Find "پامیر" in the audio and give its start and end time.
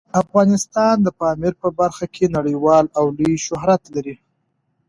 1.19-1.53